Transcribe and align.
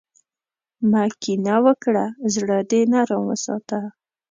مه 0.91 1.03
کینه 1.21 1.55
وکړه، 1.65 2.05
زړۀ 2.33 2.59
دې 2.69 2.81
نرم 2.91 3.21
وساته. 3.27 3.79